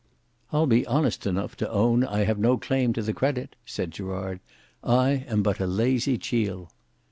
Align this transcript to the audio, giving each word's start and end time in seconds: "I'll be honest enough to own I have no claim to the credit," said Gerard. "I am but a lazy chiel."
"I'll 0.51 0.65
be 0.65 0.83
honest 0.87 1.27
enough 1.27 1.55
to 1.57 1.69
own 1.69 2.03
I 2.03 2.23
have 2.23 2.39
no 2.39 2.57
claim 2.57 2.91
to 2.93 3.03
the 3.03 3.13
credit," 3.13 3.55
said 3.67 3.91
Gerard. 3.91 4.39
"I 4.83 5.25
am 5.27 5.43
but 5.43 5.59
a 5.59 5.67
lazy 5.67 6.17
chiel." 6.17 6.71